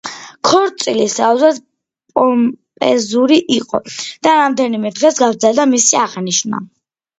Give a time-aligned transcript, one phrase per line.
[0.51, 1.59] ქორწილი საოცრად
[2.21, 3.83] პომპეზური იყო
[4.29, 6.67] და რამდენიმე დღეს გაგრძელდა მისი აღნიშვნა.